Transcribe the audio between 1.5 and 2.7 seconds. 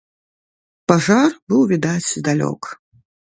быў відаць здалёк.